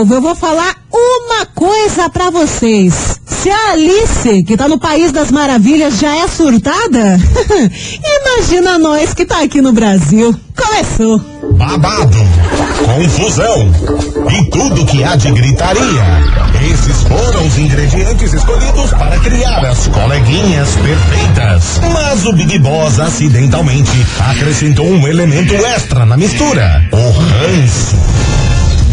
povo, 0.00 0.14
eu 0.14 0.20
vou 0.22 0.34
falar 0.34 0.76
uma 0.92 1.46
coisa 1.46 2.08
pra 2.08 2.30
vocês. 2.30 3.20
Se 3.26 3.50
a 3.50 3.72
Alice, 3.72 4.42
que 4.44 4.56
tá 4.56 4.68
no 4.68 4.78
País 4.78 5.12
das 5.12 5.30
Maravilhas, 5.30 5.98
já 5.98 6.14
é 6.16 6.28
surtada, 6.28 7.18
imagina 8.38 8.78
nós 8.78 9.12
que 9.12 9.26
tá 9.26 9.42
aqui 9.42 9.60
no 9.60 9.72
Brasil. 9.72 10.34
Começou. 10.56 11.20
Babado, 11.52 12.16
confusão 12.84 13.72
e 14.30 14.50
tudo 14.50 14.86
que 14.86 15.02
há 15.04 15.16
de 15.16 15.30
gritaria. 15.32 16.04
Esses 16.70 17.02
foram 17.02 17.46
os 17.46 17.58
ingredientes 17.58 18.32
escolhidos 18.32 18.90
para 18.90 19.18
criar 19.18 19.64
as 19.66 19.86
coleguinhas 19.88 20.68
perfeitas. 20.76 21.80
Mas 21.92 22.26
o 22.26 22.32
Big 22.32 22.58
Boss 22.58 22.98
acidentalmente 23.00 24.06
acrescentou 24.30 24.86
um 24.86 25.06
elemento 25.08 25.54
extra 25.54 26.06
na 26.06 26.16
mistura: 26.16 26.88
o 26.92 27.10
ranço. 27.10 27.96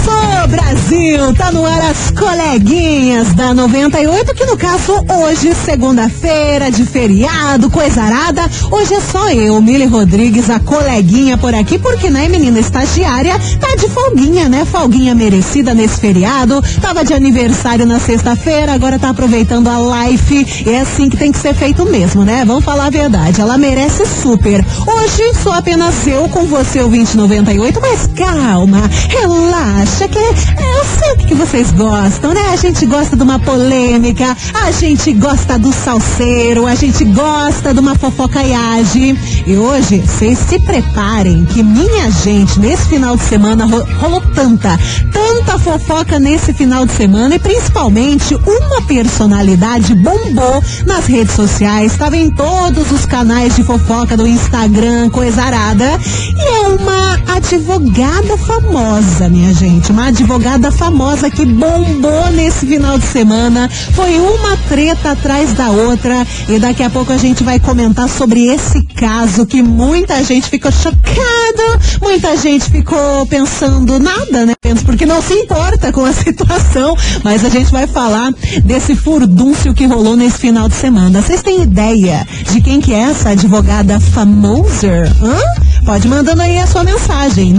Começou, 0.00 0.48
Brasil! 0.48 1.34
Tá 1.34 1.52
no 1.52 1.64
ar 1.64 1.90
as 1.90 2.10
coleguinhas 2.10 3.32
da 3.34 3.52
98, 3.52 4.34
que 4.34 4.46
no 4.46 4.56
caso 4.56 5.04
hoje, 5.08 5.54
segunda-feira, 5.54 6.70
de 6.70 6.84
feriado, 6.84 7.68
coisa 7.68 8.02
arada. 8.02 8.48
Hoje 8.70 8.94
é 8.94 9.00
só 9.00 9.30
eu, 9.30 9.60
Mili 9.60 9.84
Rodrigues, 9.84 10.48
a 10.48 10.58
coleguinha 10.58 11.36
por 11.36 11.54
aqui, 11.54 11.78
porque, 11.78 12.08
né, 12.08 12.28
menina 12.28 12.58
estagiária, 12.58 13.38
tá 13.60 13.76
de 13.76 13.88
folguinha, 13.88 14.48
né? 14.48 14.64
Folguinha 14.64 15.14
merecida 15.14 15.74
nesse 15.74 16.00
feriado. 16.00 16.62
Tava 16.80 17.04
de 17.04 17.12
aniversário 17.12 17.84
na 17.84 17.98
sexta-feira, 17.98 18.72
agora 18.72 18.98
tá 18.98 19.10
aproveitando 19.10 19.68
a 19.68 20.06
life. 20.06 20.64
E 20.66 20.70
é 20.70 20.80
assim 20.80 21.10
que 21.10 21.16
tem 21.16 21.30
que 21.30 21.38
ser 21.38 21.54
feito 21.54 21.84
mesmo, 21.84 22.24
né? 22.24 22.44
Vamos 22.46 22.64
falar 22.64 22.86
a 22.86 22.90
verdade. 22.90 23.40
Ela 23.40 23.58
merece 23.58 24.06
super. 24.06 24.64
Hoje 24.86 25.34
sou 25.42 25.52
apenas 25.52 26.06
eu 26.06 26.28
com 26.28 26.46
você, 26.46 26.80
o 26.80 26.88
2098, 26.88 27.80
mas 27.80 28.08
calma, 28.14 28.88
relaxa, 29.08 29.89
que 29.98 30.18
eu 30.18 30.84
sei 30.98 31.26
que 31.26 31.34
vocês 31.34 31.70
gostam, 31.72 32.32
né? 32.32 32.40
A 32.52 32.56
gente 32.56 32.86
gosta 32.86 33.16
de 33.16 33.22
uma 33.22 33.38
polêmica, 33.38 34.36
a 34.54 34.70
gente 34.70 35.12
gosta 35.12 35.58
do 35.58 35.72
salseiro, 35.72 36.66
a 36.66 36.74
gente 36.74 37.04
gosta 37.04 37.74
de 37.74 37.80
uma 37.80 37.94
fofocaiagem. 37.94 39.18
E 39.46 39.56
hoje, 39.56 39.98
vocês 39.98 40.38
se 40.38 40.58
preparem 40.60 41.44
que 41.44 41.62
minha 41.62 42.10
gente, 42.10 42.58
nesse 42.60 42.88
final 42.88 43.16
de 43.16 43.24
semana, 43.24 43.66
ro- 43.66 43.86
rolou 44.00 44.20
tanta, 44.34 44.78
tanta 45.12 45.58
fofoca 45.58 46.18
nesse 46.18 46.52
final 46.54 46.86
de 46.86 46.92
semana 46.92 47.34
e 47.34 47.38
principalmente 47.38 48.34
uma 48.34 48.82
personalidade 48.82 49.94
bombou 49.94 50.62
nas 50.86 51.06
redes 51.06 51.34
sociais, 51.34 51.92
estava 51.92 52.16
em 52.16 52.30
todos 52.30 52.90
os 52.90 53.04
canais 53.06 53.54
de 53.56 53.64
fofoca 53.64 54.16
do 54.16 54.26
Instagram, 54.26 55.10
coisa 55.10 55.42
arada. 55.42 55.98
E 56.36 56.40
é 56.42 56.68
uma 56.68 57.18
advogada 57.36 58.36
famosa, 58.38 59.28
minha 59.28 59.52
gente, 59.54 59.79
uma 59.88 60.08
advogada 60.08 60.70
famosa 60.70 61.30
que 61.30 61.46
bombou 61.46 62.30
nesse 62.32 62.66
final 62.66 62.98
de 62.98 63.06
semana. 63.06 63.68
Foi 63.94 64.18
uma 64.18 64.56
treta 64.68 65.12
atrás 65.12 65.54
da 65.54 65.70
outra 65.70 66.26
e 66.48 66.58
daqui 66.58 66.82
a 66.82 66.90
pouco 66.90 67.12
a 67.12 67.16
gente 67.16 67.42
vai 67.42 67.58
comentar 67.58 68.08
sobre 68.08 68.46
esse 68.46 68.82
caso 68.84 69.46
que 69.46 69.62
muita 69.62 70.22
gente 70.22 70.48
ficou 70.48 70.70
chocada, 70.70 71.80
muita 72.02 72.36
gente 72.36 72.70
ficou 72.70 73.24
pensando 73.26 73.98
nada, 73.98 74.44
né? 74.44 74.54
Porque 74.84 75.06
não 75.06 75.22
se 75.22 75.34
importa 75.34 75.92
com 75.92 76.04
a 76.04 76.12
situação, 76.14 76.96
mas 77.24 77.44
a 77.44 77.48
gente 77.48 77.72
vai 77.72 77.86
falar 77.86 78.32
desse 78.64 78.94
furdúncio 78.94 79.72
que 79.72 79.86
rolou 79.86 80.16
nesse 80.16 80.38
final 80.38 80.68
de 80.68 80.74
semana. 80.74 81.22
Vocês 81.22 81.42
têm 81.42 81.62
ideia 81.62 82.26
de 82.52 82.60
quem 82.60 82.80
que 82.80 82.92
é 82.92 83.00
essa 83.00 83.30
advogada 83.30 83.98
famosa? 83.98 85.16
Hã? 85.22 85.69
Pode 85.90 86.06
mandando 86.06 86.40
aí 86.40 86.56
a 86.56 86.68
sua 86.68 86.84
mensagem. 86.84 87.58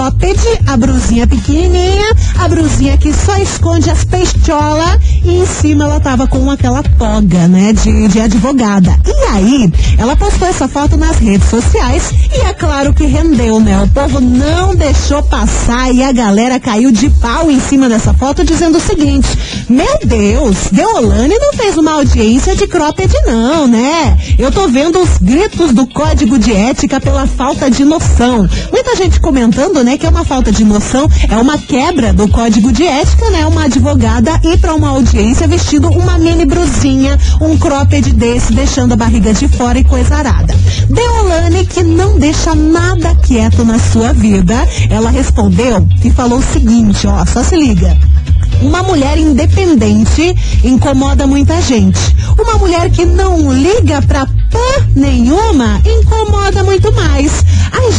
a 0.68 0.78
brusinha 0.78 1.28
pequenininha, 1.28 2.16
a 2.40 2.48
brusinha 2.48 2.98
que 2.98 3.14
só 3.14 3.36
esconde 3.38 3.90
as 3.90 4.06
peixolas 4.06 5.11
e 5.24 5.42
em 5.42 5.46
cima 5.46 5.84
ela 5.84 6.00
tava 6.00 6.28
com 6.28 6.50
aquela 6.50 6.82
toga, 6.84 7.48
né? 7.48 7.74
De, 7.74 8.08
de 8.08 8.20
advogada. 8.20 8.96
E 9.06 9.26
aí, 9.32 9.72
ela 9.98 10.16
postou 10.16 10.48
essa 10.48 10.68
foto 10.68 10.98
nas 10.98 11.18
redes 11.18 11.48
sociais 11.50 12.12
e 12.36 12.42
é 12.42 12.54
claro 12.54 12.94
que 12.94 13.06
rendeu, 13.06 13.60
né? 13.60 13.82
O 13.82 13.88
povo 13.90 14.20
não 14.20 14.76
deixou 14.76 15.22
passar 15.24 15.94
e 15.94 16.04
a 16.04 16.12
galera 16.12 16.60
caiu 16.60 16.92
de 16.92 17.10
pau 17.10 17.52
em 17.52 17.60
cima 17.60 17.88
dessa 17.88 18.14
foto 18.14 18.44
dizendo 18.44 18.78
o 18.78 18.82
seguinte: 18.82 19.28
Meu 19.70 20.00
Deus, 20.06 20.70
Deolane 20.72 21.38
não 21.38 21.54
fez 21.54 21.78
uma 21.78 21.94
audiência 21.94 22.56
de 22.56 22.68
cropped, 22.68 23.14
não, 23.26 23.68
né? 23.68 24.18
Eu 24.38 24.52
tô 24.52 24.68
vendo 24.68 25.00
os 25.00 25.18
gritos 25.20 25.72
do 25.72 25.86
código 25.88 26.40
de 26.40 26.54
ética 26.54 27.00
pela 27.00 27.28
falta 27.28 27.70
de 27.70 27.86
noção. 27.86 28.50
Muita 28.72 28.96
gente 28.96 29.20
comentando, 29.20 29.84
né, 29.84 29.98
que 29.98 30.06
é 30.06 30.10
uma 30.10 30.26
falta 30.26 30.52
de 30.52 30.64
noção, 30.64 31.08
é 31.30 31.38
uma 31.38 31.58
quebra 31.58 32.12
do 32.12 32.28
código 32.28 32.72
de 32.72 32.86
ética, 32.86 33.30
né? 33.30 33.46
Uma 33.46 33.66
advogada 33.66 34.40
ir 34.44 34.58
para 34.60 34.74
uma 34.74 34.90
audiência 34.90 35.11
audiência 35.12 35.46
vestindo 35.46 35.90
uma 35.90 36.18
mini 36.18 36.46
brusinha, 36.46 37.20
um 37.42 37.58
cropped 37.58 38.14
desse, 38.14 38.54
deixando 38.54 38.94
a 38.94 38.96
barriga 38.96 39.34
de 39.34 39.46
fora 39.50 39.78
e 39.78 39.84
coisa 39.84 40.16
arada. 40.16 40.56
Deolane, 40.90 41.66
que 41.66 41.84
não 41.84 42.18
deixa 42.18 42.56
nada 42.56 43.14
quieto 43.16 43.66
na 43.66 43.78
sua 43.78 44.14
vida, 44.14 44.56
ela 44.90 45.10
respondeu 45.10 45.86
e 46.02 46.10
falou 46.12 46.40
o 46.40 46.44
seguinte, 46.44 47.06
ó, 47.08 47.26
só 47.26 47.44
se 47.44 47.58
liga. 47.58 47.98
Uma 48.62 48.84
mulher 48.84 49.18
independente 49.18 50.34
incomoda 50.64 51.28
muita 51.28 51.60
gente. 51.62 52.00
Uma 52.40 52.58
mulher 52.58 52.90
que 52.90 53.04
não 53.04 53.52
liga 53.52 54.02
pra 54.04 54.26
pã 54.26 54.88
nenhuma 54.96 55.82
incomoda 55.86 56.64
muito 56.64 56.90
mais. 56.94 57.32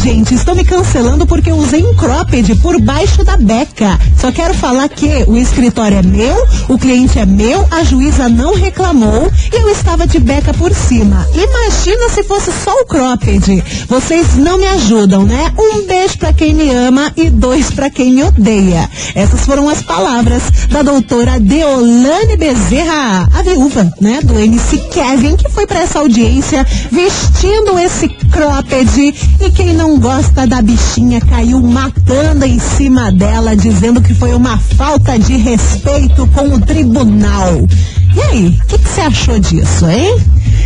Gente, 0.01 0.35
estão 0.35 0.55
me 0.55 0.65
cancelando 0.65 1.27
porque 1.27 1.51
eu 1.51 1.57
usei 1.57 1.85
um 1.85 1.95
cropped 1.95 2.57
por 2.57 2.81
baixo 2.81 3.23
da 3.23 3.37
beca. 3.37 3.99
Só 4.19 4.33
quero 4.33 4.55
falar 4.55 4.89
que 4.89 5.25
o 5.29 5.37
escritório 5.37 5.99
é 5.99 6.03
meu, 6.03 6.35
o 6.69 6.79
cliente 6.79 7.19
é 7.19 7.27
meu, 7.27 7.67
a 7.71 7.85
juíza 7.85 8.29
não 8.29 8.55
reclamou 8.55 9.31
e 9.53 9.57
eu 9.57 9.69
estava 9.69 10.07
de 10.07 10.19
beca 10.19 10.53
por 10.55 10.75
cima. 10.75 11.27
Imagina 11.35 12.09
se 12.09 12.23
fosse 12.25 12.51
só 12.53 12.73
o 12.81 12.87
cropped. 12.87 13.63
Vocês 13.89 14.37
não 14.37 14.59
me 14.59 14.67
ajudam, 14.67 15.25
né? 15.25 15.53
Um 15.59 15.87
beijo 15.87 16.19
pra 16.19 16.33
quem 16.33 16.55
me 16.55 16.71
ama 16.71 17.13
e 17.17 17.31
dois 17.31 17.71
pra 17.71 17.91
quem 17.91 18.13
me 18.13 18.25
odeia. 18.25 18.89
Essas 19.15 19.41
foram 19.41 19.69
as 19.69 19.83
palavras 19.83 20.43
da 20.69 20.83
doutora 20.83 21.39
Deolane 21.39 22.37
Bezerra, 22.37 23.29
a 23.33 23.43
viúva, 23.43 23.93
né, 24.01 24.21
do 24.23 24.39
MC 24.39 24.79
Kevin, 24.93 25.37
que 25.37 25.49
foi 25.49 25.67
para 25.67 25.81
essa 25.81 25.99
audiência 25.99 26.67
vestindo 26.91 27.79
esse 27.79 28.09
cropped 28.09 29.15
e 29.41 29.51
quem 29.51 29.75
não 29.75 29.82
gosta 29.99 30.47
da 30.47 30.63
bichinha 30.63 31.21
caiu 31.21 31.61
matando 31.61 32.45
em 32.45 32.59
cima 32.59 33.11
dela, 33.11 33.57
dizendo 33.57 34.01
que 34.01 34.15
foi 34.15 34.35
uma 34.35 34.59
falta 34.59 35.19
de 35.19 35.37
respeito 35.37 36.27
com 36.29 36.55
o 36.55 36.61
tribunal. 36.61 37.67
E 38.15 38.21
aí, 38.23 38.61
o 38.65 38.67
que 38.67 38.79
você 38.79 39.01
achou 39.01 39.39
disso, 39.39 39.89
hein? 39.89 40.17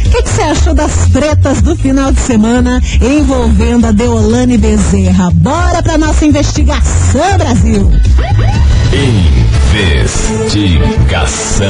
O 0.06 0.10
que 0.10 0.22
você 0.22 0.42
achou 0.42 0.74
das 0.74 0.92
tretas 1.12 1.62
do 1.62 1.76
final 1.76 2.12
de 2.12 2.20
semana 2.20 2.80
envolvendo 3.00 3.86
a 3.86 3.92
Deolane 3.92 4.58
Bezerra? 4.58 5.30
Bora 5.30 5.82
pra 5.82 5.98
nossa 5.98 6.24
investigação, 6.26 7.38
Brasil! 7.38 7.90
Investigação. 9.72 11.66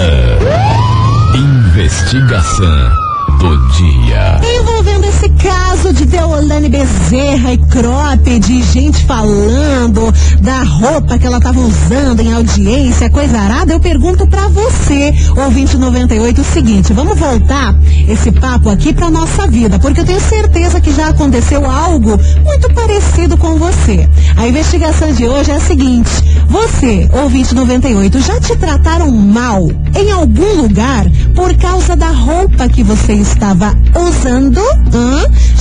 Investigação 1.34 3.06
do 3.38 3.56
dia. 3.72 4.40
Envolvendo 4.60 4.95
esse 5.26 5.28
caso 5.43 5.93
de 5.93 6.05
Deolane 6.05 6.69
Bezerra 6.69 7.52
e 7.52 7.58
cropped, 7.58 8.38
de 8.38 8.62
gente 8.62 9.05
falando 9.06 10.12
da 10.40 10.62
roupa 10.62 11.19
que 11.19 11.26
ela 11.26 11.38
estava 11.38 11.58
usando 11.58 12.20
em 12.20 12.32
audiência, 12.32 13.11
coisa 13.11 13.37
arada, 13.38 13.73
eu 13.73 13.81
pergunto 13.81 14.26
para 14.26 14.46
você, 14.49 15.12
ouvinte 15.37 15.76
98, 15.76 16.40
o 16.40 16.44
seguinte, 16.44 16.93
vamos 16.93 17.19
voltar 17.19 17.75
esse 18.08 18.31
papo 18.31 18.70
aqui 18.70 18.93
pra 18.93 19.11
nossa 19.11 19.49
vida, 19.49 19.78
porque 19.81 20.00
eu 20.00 20.05
tenho 20.05 20.20
certeza 20.20 20.81
que 20.81 20.93
já 20.93 21.08
aconteceu 21.08 21.69
algo 21.69 22.19
muito 22.44 22.73
parecido 22.73 23.37
com 23.37 23.56
você. 23.56 24.08
A 24.37 24.46
investigação 24.46 25.12
de 25.12 25.26
hoje 25.26 25.50
é 25.50 25.56
a 25.56 25.61
seguinte, 25.61 26.11
você, 26.49 27.08
ouvinte 27.12 27.55
98, 27.55 28.20
já 28.20 28.40
te 28.40 28.56
trataram 28.56 29.11
mal 29.11 29.69
em 29.94 30.11
algum 30.12 30.62
lugar 30.62 31.05
por 31.34 31.55
causa 31.56 31.96
da 31.96 32.11
roupa 32.11 32.69
que 32.69 32.84
você 32.84 33.14
estava 33.14 33.75
usando? 33.94 34.61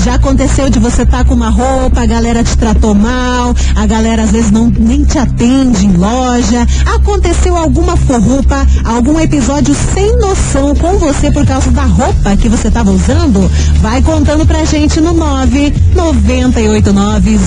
Já 0.03 0.15
aconteceu 0.15 0.69
de 0.69 0.77
você 0.77 1.01
estar 1.01 1.19
tá 1.19 1.25
com 1.25 1.33
uma 1.33 1.49
roupa, 1.49 2.01
a 2.01 2.05
galera 2.05 2.43
te 2.43 2.55
tratou 2.57 2.93
mal, 2.93 3.55
a 3.75 3.85
galera 3.87 4.23
às 4.23 4.31
vezes 4.31 4.51
não 4.51 4.71
nem 4.77 5.03
te 5.03 5.17
atende 5.17 5.85
em 5.85 5.93
loja. 5.97 6.67
Aconteceu 6.93 7.55
alguma 7.55 7.97
forrupa, 7.97 8.67
algum 8.83 9.19
episódio 9.19 9.75
sem 9.93 10.15
noção 10.17 10.75
com 10.75 10.97
você 10.99 11.31
por 11.31 11.45
causa 11.45 11.71
da 11.71 11.85
roupa 11.85 12.37
que 12.37 12.47
você 12.47 12.67
estava 12.67 12.91
usando? 12.91 13.49
Vai 13.81 14.01
contando 14.01 14.45
pra 14.45 14.63
gente 14.65 15.01
no 15.01 15.13
9 15.13 15.73
989 15.95 17.39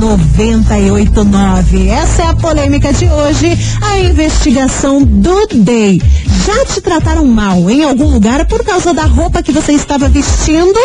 00989. 0.00 1.88
Essa 1.88 2.22
é 2.22 2.26
a 2.26 2.34
polêmica 2.34 2.92
de 2.92 3.06
hoje, 3.06 3.58
a 3.82 3.98
investigação 3.98 5.02
do 5.02 5.48
Day. 5.54 6.00
Já 6.46 6.64
te 6.64 6.80
trataram 6.80 7.26
mal 7.26 7.68
em 7.68 7.84
algum 7.84 8.08
lugar 8.10 8.46
por 8.46 8.64
causa 8.64 8.94
da 8.94 9.04
roupa 9.04 9.42
que 9.42 9.52
você 9.52 9.72
estava 9.72 10.08
vestindo? 10.08 10.78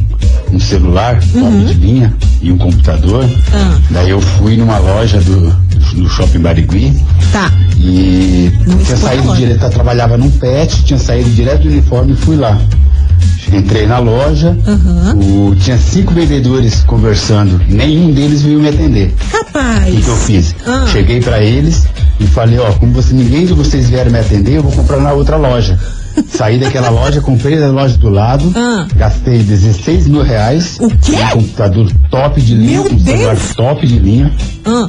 um 0.53 0.61
celular, 0.61 1.19
top 1.33 1.65
de 1.67 1.75
linha 1.75 2.15
e 2.43 2.53
um 2.53 2.59
computador. 2.59 3.25
Uhum. 3.25 3.37
Ah. 3.55 3.79
Daí 3.91 4.11
eu 4.11 4.21
fui 4.21 4.57
numa 4.57 4.79
loja 4.79 5.19
do, 5.21 5.51
do 5.95 6.09
shopping 6.09 6.41
Barigui 6.41 6.93
Tá. 7.33 7.51
E 7.79 8.53
Não 8.67 8.79
tinha 8.79 8.97
saído 8.97 9.35
direto, 9.37 9.63
eu 9.65 9.71
trabalhava 9.71 10.17
num 10.17 10.31
pet, 10.31 10.85
tinha 10.85 10.99
saído 10.99 11.31
direto 11.31 11.63
do 11.63 11.69
uniforme 11.69 12.13
e 12.13 12.17
fui 12.17 12.37
lá. 12.37 12.59
Entrei 13.53 13.87
na 13.87 13.99
loja, 13.99 14.57
Uhum. 14.67 15.49
o- 15.51 15.57
tinha 15.57 15.79
cinco 15.79 16.13
vendedores 16.13 16.83
conversando, 16.83 17.59
nenhum 17.67 18.13
deles 18.13 18.43
veio 18.43 18.61
me 18.61 18.69
atender. 18.69 19.15
O 19.33 19.37
Rapaz. 19.39 19.85
que, 19.95 20.03
que 20.03 20.09
eu 20.09 20.17
fiz? 20.17 20.55
Ah. 20.67 20.87
Cheguei 20.93 21.21
pra 21.21 21.41
eles 21.43 21.87
e 22.21 22.27
falei, 22.27 22.59
ó, 22.59 22.71
como 22.73 22.93
você, 22.93 23.15
ninguém 23.15 23.47
de 23.47 23.55
vocês 23.55 23.89
vieram 23.89 24.11
me 24.11 24.19
atender, 24.19 24.57
eu 24.57 24.63
vou 24.63 24.73
comprar 24.73 24.99
na 25.01 25.13
outra 25.13 25.37
loja. 25.37 25.79
Saí 26.29 26.59
daquela 26.59 26.91
loja, 26.91 27.21
comprei 27.23 27.57
na 27.59 27.69
loja 27.69 27.97
do 27.97 28.11
lado, 28.11 28.53
Ah. 28.55 28.87
gastei 28.97 29.39
16 29.39 30.07
mil 30.09 30.23
reais. 30.23 30.77
O 30.81 30.91
quê? 30.91 31.13
Um 31.35 31.41
computador 31.41 31.91
top 32.11 32.41
de 32.43 32.55
linha, 32.55 32.83
Meu 32.83 32.93
um 32.93 32.99
celular 32.99 33.35
Deus! 33.37 33.55
top 33.55 33.87
de 33.87 33.99
linha. 33.99 34.33
Ah. 34.67 34.87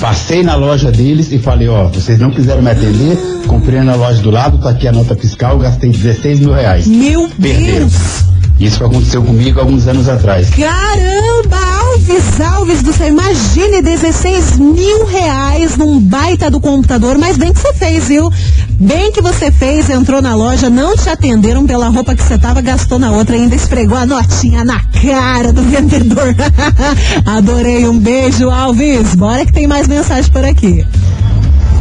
Passei 0.00 0.42
na 0.42 0.56
loja 0.56 0.90
deles 0.90 1.30
e 1.30 1.38
falei, 1.38 1.68
ó, 1.68 1.88
vocês 1.88 2.18
não 2.18 2.30
quiseram 2.30 2.62
me 2.62 2.70
atender, 2.70 3.16
comprei 3.46 3.80
na 3.80 3.94
loja 3.94 4.20
do 4.22 4.30
lado, 4.30 4.58
tá 4.58 4.70
aqui 4.70 4.88
a 4.88 4.92
nota 4.92 5.14
fiscal, 5.14 5.58
gastei 5.58 5.90
16 5.90 6.40
mil 6.40 6.52
reais. 6.52 6.86
Meu 6.86 7.28
Perderam. 7.28 7.86
Deus. 7.86 8.24
Isso 8.62 8.84
aconteceu 8.84 9.20
comigo 9.24 9.58
alguns 9.58 9.88
anos 9.88 10.08
atrás. 10.08 10.48
Caramba, 10.50 11.56
Alves, 11.80 12.40
Alves 12.40 12.80
do 12.80 12.92
céu, 12.92 13.08
imagine 13.08 13.82
16 13.82 14.56
mil 14.56 15.04
reais 15.04 15.76
num 15.76 15.98
baita 15.98 16.48
do 16.48 16.60
computador, 16.60 17.18
mas 17.18 17.36
bem 17.36 17.52
que 17.52 17.58
você 17.58 17.74
fez, 17.74 18.06
viu? 18.06 18.30
Bem 18.70 19.10
que 19.10 19.20
você 19.20 19.50
fez, 19.50 19.90
entrou 19.90 20.22
na 20.22 20.36
loja, 20.36 20.70
não 20.70 20.96
te 20.96 21.08
atenderam 21.08 21.66
pela 21.66 21.88
roupa 21.88 22.14
que 22.14 22.22
você 22.22 22.38
tava, 22.38 22.60
gastou 22.60 23.00
na 23.00 23.10
outra, 23.10 23.34
ainda 23.34 23.56
esfregou 23.56 23.98
a 23.98 24.06
notinha 24.06 24.64
na 24.64 24.80
cara 24.80 25.52
do 25.52 25.62
vendedor. 25.62 26.32
Adorei, 27.26 27.88
um 27.88 27.98
beijo, 27.98 28.48
Alves. 28.48 29.16
Bora 29.16 29.44
que 29.44 29.52
tem 29.52 29.66
mais 29.66 29.88
mensagem 29.88 30.30
por 30.30 30.44
aqui. 30.44 30.86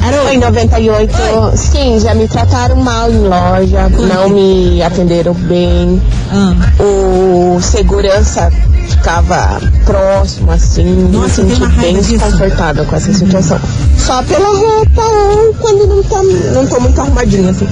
Oi, 0.04 0.38
98. 0.38 1.14
Sim, 1.56 2.00
já 2.00 2.16
me 2.16 2.28
trataram 2.28 2.76
mal 2.78 3.10
em 3.12 3.20
loja, 3.28 3.88
não 3.90 4.30
me 4.30 4.82
atenderam 4.82 5.34
bem. 5.34 6.02
Ah. 6.32 6.56
O 6.84 7.60
segurança 7.62 8.52
ficava 8.90 9.62
próximo, 9.86 10.52
assim, 10.52 11.08
Nossa, 11.12 11.44
me 11.44 11.56
senti 11.56 11.68
bem 11.78 11.96
disso. 11.98 12.18
desconfortável 12.18 12.86
com 12.86 12.96
essa 12.96 13.14
situação. 13.14 13.60
Só 13.98 14.24
pela 14.24 14.48
roupa 14.48 15.02
ou 15.02 15.54
quando 15.56 15.88
não, 15.88 16.04
tá, 16.04 16.22
não 16.54 16.66
tô 16.68 16.80
muito 16.80 17.00
arrumadinha, 17.00 17.52
assim. 17.52 17.68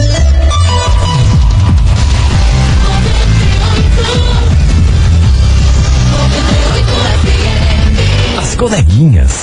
As 8.38 8.54
coleguinhas. 8.56 9.42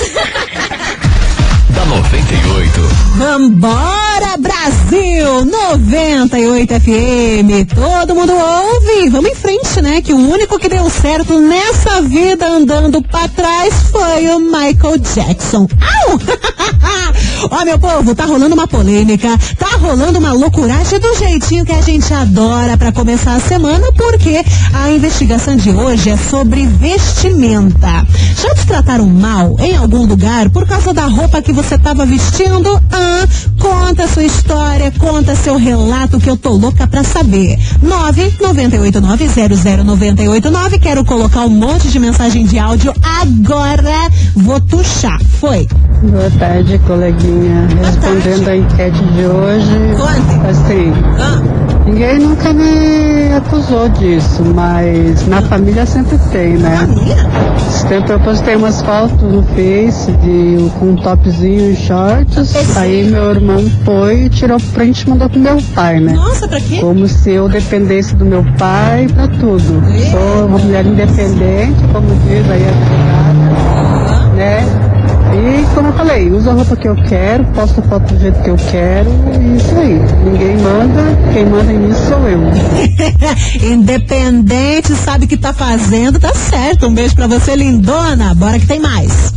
Da 1.80 1.86
98. 1.86 2.80
Vambora, 3.16 4.36
Brasil! 4.38 5.44
98 5.44 6.74
FM. 6.74 7.74
Todo 7.74 8.14
mundo 8.14 8.32
ouve. 8.32 9.08
Vamos 9.10 9.30
em 9.30 9.34
frente, 9.34 9.80
né? 9.80 10.02
Que 10.02 10.12
o 10.12 10.30
único 10.30 10.58
que 10.58 10.68
deu 10.68 10.88
certo 10.90 11.38
nessa 11.40 12.02
vida 12.02 12.46
andando 12.46 13.02
pra 13.02 13.28
trás 13.28 13.72
foi 13.90 14.28
o 14.28 14.40
Michael 14.40 14.98
Jackson. 14.98 15.66
Au! 16.06 16.20
Ó, 17.50 17.64
meu 17.64 17.78
povo, 17.78 18.14
tá 18.14 18.26
rolando 18.26 18.54
uma 18.54 18.68
polêmica, 18.68 19.28
tá 19.58 19.76
rolando 19.78 20.18
uma 20.18 20.32
loucuragem 20.32 21.00
do 21.00 21.16
jeitinho 21.16 21.64
que 21.64 21.72
a 21.72 21.80
gente 21.80 22.12
adora 22.12 22.76
pra 22.76 22.92
começar 22.92 23.34
a 23.34 23.40
semana, 23.40 23.86
porque 23.96 24.44
a 24.74 24.90
investigação 24.90 25.56
de 25.56 25.70
hoje 25.70 26.10
é 26.10 26.16
sobre 26.16 26.66
vestimenta. 26.66 28.06
Já 28.42 28.54
te 28.54 28.66
trataram 28.66 29.06
mal 29.06 29.56
em 29.58 29.74
algum 29.76 30.04
lugar 30.04 30.50
por 30.50 30.66
causa 30.66 30.92
da 30.92 31.06
roupa 31.06 31.40
que 31.40 31.52
você 31.52 31.78
tava 31.82 32.04
vestindo? 32.06 32.80
Ah, 32.92 33.26
conta 33.58 34.06
sua 34.08 34.22
história, 34.24 34.92
conta 34.98 35.34
seu 35.34 35.56
relato 35.56 36.18
que 36.20 36.28
eu 36.30 36.36
tô 36.36 36.50
louca 36.50 36.86
pra 36.86 37.02
saber. 37.04 37.58
998900989. 37.84 40.78
Quero 40.80 41.04
colocar 41.04 41.40
um 41.42 41.48
monte 41.50 41.88
de 41.88 41.98
mensagem 41.98 42.44
de 42.46 42.58
áudio 42.58 42.92
agora. 43.02 44.08
Vou 44.36 44.60
tuchar. 44.60 45.20
Foi. 45.40 45.66
Boa 46.02 46.30
tarde, 46.38 46.78
coleguinha. 46.86 47.66
Respondendo 47.82 48.48
a 48.48 48.56
enquete 48.56 49.04
de 49.12 49.26
hoje, 49.26 49.94
Conte. 49.96 50.46
assim, 50.48 50.92
Ah, 51.18 51.42
ninguém 51.90 52.18
nunca 52.20 52.52
me 52.52 53.32
acusou 53.36 53.88
disso, 53.88 54.44
mas 54.54 55.26
na 55.26 55.42
família 55.42 55.84
sempre 55.84 56.18
tem, 56.30 56.56
né? 56.56 56.76
família? 56.76 57.16
Esse 57.68 57.86
tempo 57.86 58.12
eu 58.12 58.20
postei 58.20 58.56
umas 58.56 58.80
fotos 58.82 59.20
no 59.20 59.42
Face 59.42 60.12
de, 60.12 60.70
com 60.78 60.90
um 60.90 60.96
topzinho 60.96 61.72
e 61.72 61.76
shorts, 61.76 62.76
aí 62.76 63.10
meu 63.10 63.30
irmão 63.30 63.68
foi, 63.84 64.28
tirou 64.28 64.58
print 64.72 65.02
e 65.02 65.10
mandou 65.10 65.28
pro 65.28 65.40
meu 65.40 65.58
pai, 65.74 65.98
né? 65.98 66.12
Nossa, 66.12 66.46
pra 66.46 66.60
quê? 66.60 66.78
Como 66.80 67.08
se 67.08 67.32
eu 67.32 67.48
dependesse 67.48 68.14
do 68.14 68.24
meu 68.24 68.44
pai 68.58 69.08
pra 69.12 69.26
tudo. 69.26 69.82
Sou 70.10 70.46
uma 70.46 70.58
mulher 70.58 70.86
independente, 70.86 71.82
como 71.92 72.06
diz 72.26 72.50
aí 72.50 72.64
a 72.64 72.68
advogada, 72.68 74.34
né? 74.36 74.89
E 75.32 75.74
como 75.74 75.88
eu 75.88 75.92
falei, 75.92 76.30
uso 76.30 76.50
a 76.50 76.52
roupa 76.52 76.76
que 76.76 76.88
eu 76.88 76.96
quero, 76.96 77.44
posto 77.46 77.80
foto 77.82 78.12
do 78.12 78.20
jeito 78.20 78.42
que 78.42 78.50
eu 78.50 78.56
quero, 78.56 79.10
e 79.40 79.56
isso 79.56 79.74
aí. 79.76 80.00
Ninguém 80.24 80.56
manda, 80.58 81.02
quem 81.32 81.46
manda 81.46 81.72
em 81.72 81.78
mim 81.78 81.94
sou 81.94 82.28
eu. 82.28 82.40
Independente, 83.72 84.94
sabe 84.94 85.26
o 85.26 85.28
que 85.28 85.36
tá 85.36 85.52
fazendo, 85.52 86.18
tá 86.18 86.34
certo. 86.34 86.86
Um 86.86 86.94
beijo 86.94 87.14
pra 87.14 87.26
você, 87.26 87.54
lindona. 87.54 88.34
Bora 88.34 88.58
que 88.58 88.66
tem 88.66 88.80
mais. 88.80 89.32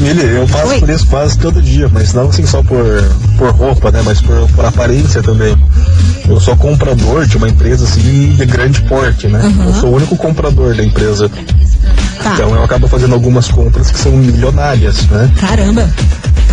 Mili, 0.00 0.24
eu 0.34 0.46
passo 0.48 0.68
Oi. 0.68 0.80
por 0.80 0.88
isso 0.88 1.06
quase 1.08 1.38
todo 1.38 1.60
dia, 1.60 1.88
mas 1.92 2.14
não 2.14 2.28
assim 2.30 2.46
só 2.46 2.62
por, 2.62 2.84
por 3.36 3.50
roupa, 3.50 3.90
né? 3.90 4.00
Mas 4.02 4.20
por, 4.20 4.48
por 4.50 4.64
aparência 4.64 5.22
também. 5.22 5.54
Eu 6.26 6.40
sou 6.40 6.56
comprador 6.56 7.26
de 7.26 7.36
uma 7.36 7.48
empresa 7.48 7.84
assim 7.84 8.34
de 8.34 8.46
grande 8.46 8.80
porte, 8.82 9.28
né? 9.28 9.40
Eu 9.66 9.74
sou 9.74 9.90
o 9.90 9.96
único 9.96 10.16
comprador 10.16 10.74
da 10.74 10.82
empresa. 10.82 11.30
Tá. 12.22 12.34
Então 12.34 12.54
eu 12.54 12.62
acabo 12.62 12.86
fazendo 12.86 13.14
algumas 13.14 13.48
compras 13.48 13.90
que 13.90 13.98
são 13.98 14.12
milionárias, 14.12 15.06
né? 15.08 15.30
Caramba. 15.38 15.88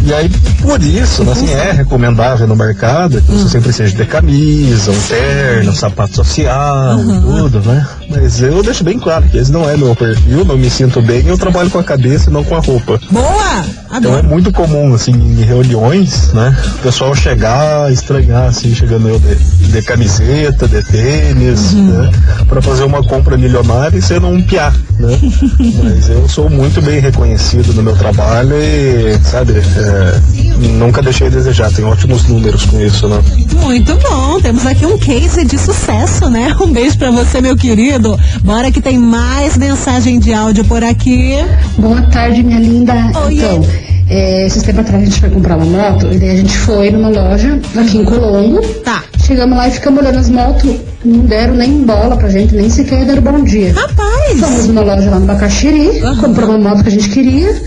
E 0.03 0.13
aí, 0.13 0.29
por 0.61 0.81
isso, 0.81 1.29
assim, 1.29 1.51
é 1.51 1.71
recomendável 1.71 2.47
no 2.47 2.55
mercado 2.55 3.19
que 3.21 3.31
você 3.31 3.49
sempre 3.49 3.73
seja 3.73 3.95
de 3.95 4.05
camisa, 4.05 4.91
um 4.91 5.01
terno, 5.01 5.71
um 5.71 5.75
sapato 5.75 6.15
social, 6.15 6.97
tudo, 6.97 7.61
né? 7.61 7.85
Mas 8.09 8.41
eu 8.41 8.61
deixo 8.61 8.83
bem 8.83 8.99
claro 8.99 9.25
que 9.27 9.37
esse 9.37 9.51
não 9.51 9.67
é 9.69 9.75
meu 9.75 9.95
perfil, 9.95 10.45
não 10.45 10.57
me 10.57 10.69
sinto 10.69 11.01
bem, 11.01 11.25
eu 11.25 11.37
trabalho 11.37 11.69
com 11.69 11.79
a 11.79 11.83
cabeça 11.83 12.29
e 12.29 12.33
não 12.33 12.43
com 12.43 12.55
a 12.55 12.59
roupa. 12.59 12.99
Boa! 13.11 13.65
Então 13.97 14.17
é 14.17 14.21
muito 14.21 14.51
comum, 14.51 14.93
assim, 14.93 15.11
em 15.11 15.43
reuniões, 15.43 16.31
né? 16.33 16.55
O 16.75 16.79
pessoal 16.79 17.15
chegar, 17.15 17.91
estranhar, 17.91 18.45
assim, 18.45 18.73
chegando 18.73 19.07
eu 19.07 19.19
de, 19.19 19.35
de 19.35 19.81
camiseta, 19.81 20.67
de 20.67 20.83
tênis, 20.83 21.73
né? 21.73 22.11
Pra 22.47 22.61
fazer 22.61 22.83
uma 22.83 23.03
compra 23.03 23.37
milionária 23.37 23.97
e 23.97 24.01
sendo 24.01 24.27
um 24.27 24.41
piá, 24.41 24.73
né? 24.99 25.19
Mas 25.83 26.09
eu 26.09 26.27
sou 26.29 26.49
muito 26.49 26.81
bem 26.81 26.99
reconhecido 26.99 27.73
no 27.73 27.83
meu 27.83 27.95
trabalho 27.95 28.55
e, 28.55 29.17
sabe, 29.23 29.53
é, 29.57 30.46
nunca 30.57 31.01
deixei 31.01 31.27
a 31.27 31.29
desejar. 31.29 31.71
Tenho 31.71 31.87
ótimos 31.87 32.27
números 32.27 32.65
com 32.65 32.79
isso, 32.79 33.07
né? 33.07 33.19
Muito 33.61 33.95
bom, 33.97 34.39
temos 34.41 34.65
aqui 34.65 34.85
um 34.85 34.97
case 34.97 35.45
de 35.45 35.57
sucesso, 35.57 36.29
né? 36.29 36.55
Um 36.59 36.71
beijo 36.71 36.97
pra 36.97 37.11
você, 37.11 37.39
meu 37.39 37.55
querido. 37.55 38.17
Bora 38.43 38.71
que 38.71 38.81
tem 38.81 38.97
mais 38.97 39.57
mensagem 39.57 40.19
de 40.19 40.33
áudio 40.33 40.65
por 40.65 40.83
aqui. 40.83 41.35
Boa 41.77 42.01
tarde, 42.03 42.43
minha 42.43 42.59
linda. 42.59 42.93
Oi. 43.25 43.35
Então, 43.35 43.65
é, 44.09 44.45
esses 44.47 44.63
tempos 44.63 44.81
atrás 44.81 45.03
a 45.03 45.05
gente 45.05 45.19
foi 45.19 45.29
comprar 45.29 45.57
uma 45.57 45.65
moto 45.65 46.07
e 46.11 46.17
daí 46.17 46.31
a 46.31 46.35
gente 46.35 46.57
foi 46.57 46.91
numa 46.91 47.09
loja 47.09 47.59
aqui 47.75 47.97
em 47.97 48.05
Colombo. 48.05 48.61
Tá. 48.83 49.03
Chegamos 49.25 49.57
lá 49.57 49.67
e 49.67 49.71
ficamos 49.71 49.99
olhando 50.01 50.17
as 50.19 50.29
motos. 50.29 50.75
Não 51.05 51.19
deram 51.25 51.55
nem 51.55 51.85
bola 51.85 52.17
pra 52.17 52.29
gente, 52.29 52.55
nem 52.55 52.69
sequer 52.69 53.05
deram 53.05 53.21
bom 53.21 53.43
dia. 53.43 53.73
Rapaz! 53.73 54.39
Fomos 54.39 54.67
numa 54.67 54.81
loja 54.81 55.09
lá 55.09 55.19
no 55.19 55.25
Bacaxiri, 55.25 55.99
Aham. 56.01 56.17
compramos 56.17 56.55
uma 56.55 56.69
moto 56.69 56.83
que 56.83 56.89
a 56.89 56.91
gente 56.91 57.09
queria. 57.09 57.61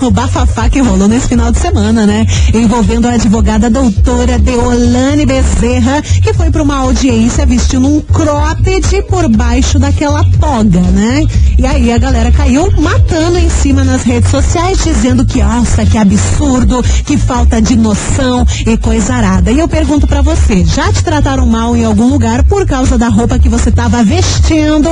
do 0.00 0.10
bafafá 0.12 0.70
que 0.70 0.80
rolou 0.80 1.08
nesse 1.08 1.26
final 1.26 1.50
de 1.50 1.58
semana, 1.58 2.06
né? 2.06 2.24
Envolvendo 2.54 3.08
a 3.08 3.14
advogada 3.14 3.68
doutora 3.68 4.38
Deolane 4.38 5.26
Bezerra, 5.26 6.02
que 6.22 6.32
foi 6.32 6.50
para 6.52 6.62
uma 6.62 6.76
audiência 6.76 7.44
vestindo 7.44 7.88
um 7.88 8.00
cropped 8.00 9.02
por 9.08 9.28
baixo 9.28 9.78
daquela 9.78 10.24
toga, 10.38 10.80
né? 10.80 10.99
E 11.58 11.66
aí 11.66 11.92
a 11.92 11.98
galera 11.98 12.32
caiu 12.32 12.70
matando 12.80 13.38
em 13.38 13.48
cima 13.48 13.84
nas 13.84 14.02
redes 14.02 14.30
sociais, 14.30 14.78
dizendo 14.82 15.24
que, 15.24 15.42
nossa, 15.42 15.84
que 15.84 15.98
absurdo, 15.98 16.82
que 17.04 17.16
falta 17.16 17.60
de 17.60 17.76
noção 17.76 18.46
e 18.66 18.76
coisa 18.76 19.14
arada. 19.14 19.52
E 19.52 19.58
eu 19.58 19.68
pergunto 19.68 20.06
pra 20.06 20.22
você, 20.22 20.64
já 20.64 20.92
te 20.92 21.04
trataram 21.04 21.46
mal 21.46 21.76
em 21.76 21.84
algum 21.84 22.08
lugar 22.08 22.42
por 22.44 22.66
causa 22.66 22.96
da 22.96 23.08
roupa 23.08 23.38
que 23.38 23.48
você 23.48 23.70
tava 23.70 24.02
vestindo? 24.02 24.88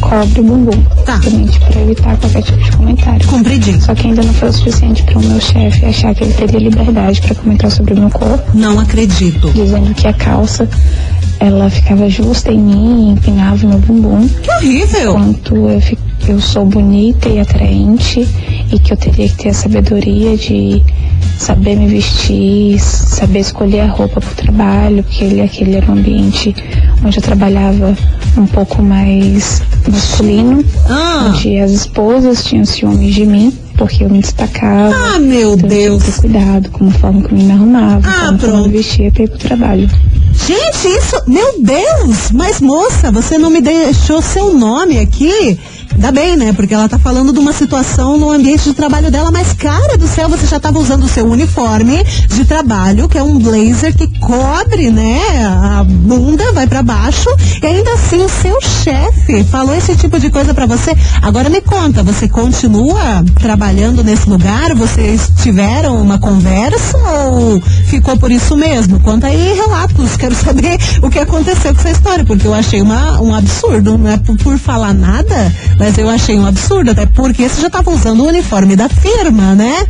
cobre 0.00 0.40
o 0.40 0.44
bumbum, 0.44 0.82
Tá. 1.04 1.16
justamente 1.16 1.58
para 1.60 1.80
evitar 1.80 2.16
qualquer 2.18 2.42
tipo 2.42 2.58
de 2.58 2.70
comentário. 2.76 3.26
Compridinho. 3.26 3.80
Só 3.82 3.94
que 3.94 4.06
ainda 4.06 4.22
não 4.22 4.32
foi 4.32 4.48
o 4.48 4.52
suficiente 4.52 5.02
para 5.02 5.18
o 5.18 5.22
meu 5.24 5.40
chefe 5.40 5.84
achar 5.86 6.14
que 6.14 6.24
ele 6.24 6.32
teria 6.32 6.60
liberdade 6.60 7.20
para 7.22 7.34
comentar 7.34 7.70
sobre 7.70 7.94
o 7.94 7.98
meu 7.98 8.10
corpo, 8.10 8.42
Não 8.54 8.78
acredito. 8.78 9.50
dizendo 9.52 9.92
que 9.94 10.06
a 10.06 10.12
calça 10.12 10.68
ela 11.40 11.70
ficava 11.70 12.08
justa 12.08 12.52
em 12.52 12.58
mim, 12.58 13.10
empinava 13.12 13.66
meu 13.66 13.78
bumbum 13.78 14.28
Que 14.42 14.50
horrível. 14.52 15.12
quanto 15.14 15.54
eu, 15.56 15.82
eu 16.28 16.40
sou 16.40 16.66
bonita 16.66 17.28
e 17.28 17.38
atraente 17.40 18.28
e 18.70 18.78
que 18.78 18.92
eu 18.92 18.96
teria 18.96 19.28
que 19.28 19.36
ter 19.36 19.48
a 19.48 19.54
sabedoria 19.54 20.36
de 20.36 20.82
saber 21.38 21.76
me 21.76 21.86
vestir, 21.86 22.78
saber 22.78 23.38
escolher 23.40 23.80
a 23.80 23.86
roupa 23.90 24.20
para 24.20 24.30
o 24.30 24.34
trabalho, 24.34 25.02
porque 25.02 25.24
ele, 25.24 25.40
aquele 25.40 25.76
era 25.76 25.90
um 25.90 25.94
ambiente 25.94 26.54
onde 27.02 27.16
eu 27.18 27.22
trabalhava 27.22 27.96
um 28.36 28.46
pouco 28.46 28.82
mais 28.82 29.62
masculino, 29.90 30.62
Ah. 30.86 31.28
onde 31.30 31.58
as 31.58 31.70
esposas 31.70 32.44
tinham 32.44 32.66
ciúmes 32.66 33.14
de 33.14 33.24
mim, 33.24 33.50
porque 33.78 34.04
eu 34.04 34.10
me 34.10 34.20
destacava. 34.20 34.94
Ah, 34.94 35.18
meu 35.18 35.54
então 35.54 35.66
eu 35.66 35.68
tinha 35.68 35.68
Deus. 35.68 36.02
que 36.02 36.12
ter 36.12 36.20
cuidado 36.20 36.70
com 36.70 36.86
a 36.86 36.90
forma 36.90 37.22
como 37.22 37.40
eu 37.40 37.46
me 37.46 37.52
arrumava, 37.52 38.06
Ah, 38.06 38.26
como 38.26 38.32
eu 38.32 38.38
pronto. 38.38 38.68
me 38.68 38.76
vestia 38.76 39.10
para 39.10 39.22
ir 39.24 39.28
pro 39.30 39.38
trabalho. 39.38 39.88
Gente, 40.46 40.88
isso, 40.88 41.22
meu 41.26 41.60
Deus! 41.60 42.30
Mas 42.32 42.60
moça, 42.60 43.10
você 43.10 43.38
não 43.38 43.50
me 43.50 43.60
deixou 43.60 44.20
seu 44.22 44.54
nome 44.54 44.98
aqui? 44.98 45.58
Ainda 46.00 46.12
bem, 46.12 46.34
né? 46.34 46.54
Porque 46.54 46.72
ela 46.72 46.88
tá 46.88 46.98
falando 46.98 47.30
de 47.30 47.38
uma 47.38 47.52
situação 47.52 48.16
no 48.16 48.30
ambiente 48.30 48.64
de 48.64 48.72
trabalho 48.72 49.10
dela, 49.10 49.30
mas 49.30 49.52
cara 49.52 49.98
do 49.98 50.08
céu, 50.08 50.30
você 50.30 50.46
já 50.46 50.58
tava 50.58 50.78
usando 50.78 51.04
o 51.04 51.08
seu 51.08 51.26
uniforme 51.26 52.02
de 52.30 52.42
trabalho, 52.46 53.06
que 53.06 53.18
é 53.18 53.22
um 53.22 53.38
blazer 53.38 53.94
que 53.94 54.06
cobre, 54.18 54.90
né, 54.90 55.20
a 55.44 55.84
bunda, 55.84 56.52
vai 56.52 56.66
pra 56.66 56.82
baixo, 56.82 57.28
e 57.62 57.66
ainda 57.66 57.92
assim 57.92 58.16
o 58.22 58.30
seu 58.30 58.58
chefe 58.62 59.44
falou 59.44 59.74
esse 59.74 59.94
tipo 59.94 60.18
de 60.18 60.30
coisa 60.30 60.54
pra 60.54 60.64
você. 60.64 60.96
Agora 61.20 61.50
me 61.50 61.60
conta, 61.60 62.02
você 62.02 62.26
continua 62.26 63.22
trabalhando 63.38 64.02
nesse 64.02 64.26
lugar? 64.26 64.74
Vocês 64.74 65.30
tiveram 65.42 66.00
uma 66.00 66.18
conversa 66.18 66.96
ou 66.96 67.60
ficou 67.60 68.16
por 68.16 68.30
isso 68.30 68.56
mesmo? 68.56 69.00
Conta 69.00 69.26
aí 69.26 69.52
relatos, 69.52 70.16
quero 70.16 70.34
saber 70.34 70.78
o 71.02 71.10
que 71.10 71.18
aconteceu 71.18 71.74
com 71.74 71.80
essa 71.80 71.90
história, 71.90 72.24
porque 72.24 72.46
eu 72.46 72.54
achei 72.54 72.80
uma, 72.80 73.20
um 73.20 73.34
absurdo, 73.34 73.98
não 73.98 74.10
é 74.10 74.16
por, 74.16 74.38
por 74.38 74.56
falar 74.56 74.94
nada, 74.94 75.54
mas 75.78 75.89
eu 75.98 76.08
achei 76.08 76.38
um 76.38 76.46
absurdo, 76.46 76.90
até 76.90 77.06
porque 77.06 77.48
você 77.48 77.60
já 77.60 77.66
estava 77.66 77.90
usando 77.90 78.20
o 78.20 78.28
uniforme 78.28 78.76
da 78.76 78.88
firma, 78.88 79.54
né? 79.54 79.86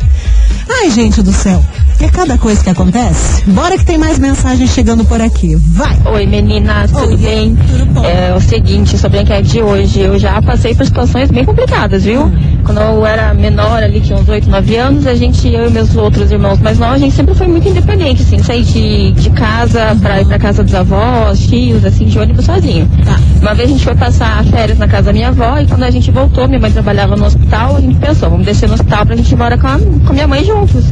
Ai, 0.69 0.91
gente 0.91 1.23
do 1.23 1.33
céu, 1.33 1.65
é 2.05 2.09
cada 2.09 2.39
coisa 2.39 2.63
que 2.63 2.71
acontece. 2.71 3.45
Bora 3.51 3.77
que 3.77 3.85
tem 3.85 3.99
mais 3.99 4.19
mensagens 4.19 4.71
chegando 4.71 5.05
por 5.05 5.21
aqui. 5.21 5.55
Vai! 5.57 5.97
Oi 6.15 6.27
meninas, 6.27 6.91
tudo 6.91 7.09
Oi, 7.09 7.17
bem? 7.17 7.57
tudo 7.57 7.87
bom? 7.87 8.05
É 8.05 8.35
o 8.35 8.41
seguinte, 8.41 8.97
sobre 8.97 9.19
a 9.19 9.23
enquete 9.23 9.49
de 9.49 9.63
hoje, 9.63 10.01
eu 10.01 10.19
já 10.19 10.41
passei 10.41 10.75
por 10.75 10.87
situações 10.87 11.31
bem 11.31 11.45
complicadas, 11.45 12.05
viu? 12.05 12.25
Hum. 12.25 12.61
Quando 12.65 12.81
eu 12.81 13.05
era 13.05 13.35
menor, 13.35 13.83
ali 13.83 14.01
tinha 14.01 14.19
uns 14.19 14.29
8, 14.29 14.49
9 14.49 14.77
anos, 14.77 15.07
a 15.07 15.15
gente, 15.15 15.49
eu 15.49 15.67
e 15.67 15.71
meus 15.71 15.95
outros 15.97 16.31
irmãos 16.31 16.59
mais 16.61 16.79
novos, 16.79 16.97
a 16.97 16.99
gente 16.99 17.15
sempre 17.15 17.35
foi 17.35 17.47
muito 17.47 17.69
independente, 17.69 18.23
assim, 18.23 18.39
sair 18.43 18.63
de, 18.63 19.13
de 19.13 19.31
casa 19.31 19.97
pra 20.01 20.21
ir 20.21 20.27
pra 20.27 20.39
casa 20.39 20.63
dos 20.63 20.75
avós, 20.75 21.41
tios, 21.47 21.85
assim, 21.85 22.07
de 22.07 22.19
ônibus 22.19 22.45
sozinho. 22.45 22.89
Tá. 23.05 23.19
Uma 23.43 23.55
vez 23.55 23.69
a 23.69 23.73
gente 23.73 23.85
foi 23.85 23.95
passar 23.95 24.45
férias 24.45 24.79
na 24.79 24.87
casa 24.87 25.05
da 25.05 25.13
minha 25.13 25.29
avó 25.29 25.59
e 25.59 25.67
quando 25.67 25.83
a 25.83 25.91
gente 25.91 26.11
voltou, 26.11 26.47
minha 26.47 26.61
mãe 26.61 26.71
trabalhava 26.71 27.17
no 27.17 27.25
hospital, 27.25 27.77
a 27.77 27.81
gente 27.81 27.99
pensou, 27.99 28.31
vamos 28.31 28.47
descer 28.47 28.69
no 28.69 28.75
hospital 28.75 29.07
pra 29.07 29.17
gente 29.17 29.31
ir 29.31 29.35
embora 29.35 29.59
com 29.59 29.67
a, 29.67 29.79
com 29.79 30.11
a 30.11 30.13
minha 30.13 30.29
mãe 30.29 30.45
juntos. 30.45 30.85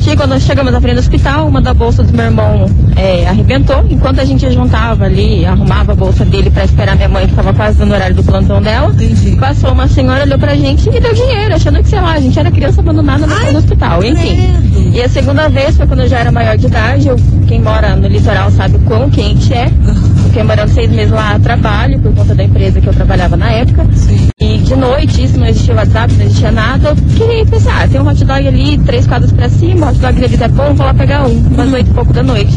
Chegou, 0.00 0.26
quando 0.30 0.39
nós 0.40 0.46
chegamos 0.46 0.72
à 0.72 0.80
frente 0.80 0.94
do 0.94 1.00
hospital, 1.00 1.48
uma 1.48 1.60
da 1.60 1.74
bolsa 1.74 2.02
do 2.02 2.16
meu 2.16 2.24
irmão 2.24 2.64
é, 2.96 3.28
arrebentou. 3.28 3.84
Enquanto 3.90 4.20
a 4.20 4.24
gente 4.24 4.50
juntava 4.50 5.04
ali, 5.04 5.44
arrumava 5.44 5.92
a 5.92 5.94
bolsa 5.94 6.24
dele 6.24 6.50
pra 6.50 6.64
esperar 6.64 6.96
minha 6.96 7.10
mãe, 7.10 7.26
que 7.26 7.34
tava 7.34 7.52
quase 7.52 7.84
no 7.84 7.92
horário 7.92 8.16
do 8.16 8.22
plantão 8.22 8.60
dela, 8.62 8.90
Entendi. 8.90 9.36
passou 9.36 9.72
uma 9.72 9.86
senhora, 9.86 10.24
olhou 10.24 10.38
pra 10.38 10.54
gente 10.54 10.88
e 10.88 10.98
deu 10.98 11.12
dinheiro, 11.12 11.54
achando 11.54 11.82
que, 11.82 11.88
sei 11.88 12.00
lá, 12.00 12.12
a 12.12 12.20
gente 12.20 12.38
era 12.38 12.50
criança 12.50 12.80
abandonada 12.80 13.26
no, 13.26 13.52
no 13.52 13.58
hospital, 13.58 14.02
enfim. 14.02 14.38
E 14.94 15.02
a 15.02 15.08
segunda 15.10 15.48
vez 15.50 15.76
foi 15.76 15.86
quando 15.86 16.00
eu 16.00 16.08
já 16.08 16.20
era 16.20 16.32
maior 16.32 16.56
de 16.56 16.66
idade, 16.66 17.08
eu, 17.08 17.16
quem 17.46 17.60
mora 17.60 17.94
no 17.94 18.08
litoral 18.08 18.50
sabe 18.50 18.76
o 18.76 18.80
quão 18.80 19.10
quente 19.10 19.52
é. 19.52 19.70
Fiquei 20.24 20.42
morando 20.42 20.70
seis 20.70 20.90
meses 20.90 21.10
lá 21.10 21.34
a 21.34 21.38
trabalho, 21.38 21.98
por 21.98 22.14
conta 22.14 22.34
da 22.34 22.44
empresa 22.44 22.80
que 22.80 22.86
eu 22.86 22.94
trabalhava 22.94 23.36
na 23.36 23.50
época. 23.50 23.86
E 24.40 24.49
de 24.70 24.76
noite, 24.76 25.24
isso 25.24 25.36
não 25.36 25.48
existia 25.48 25.74
WhatsApp, 25.74 26.14
não 26.14 26.24
existia 26.24 26.52
nada, 26.52 26.90
eu 26.90 26.96
queria 27.16 27.44
pensar, 27.44 27.82
ah, 27.82 27.88
tem 27.88 28.00
um 28.00 28.06
hot 28.06 28.24
dog 28.24 28.46
ali, 28.46 28.78
três 28.78 29.04
quadras 29.04 29.32
pra 29.32 29.48
cima, 29.48 29.86
o 29.86 29.90
hot 29.90 29.98
dog 29.98 30.20
deles 30.20 30.40
é 30.40 30.46
bom, 30.46 30.72
vou 30.74 30.86
lá 30.86 30.94
pegar 30.94 31.26
um, 31.26 31.38
umas 31.48 31.72
oito 31.72 31.90
e 31.90 31.94
pouco 31.94 32.12
da 32.12 32.22
noite. 32.22 32.56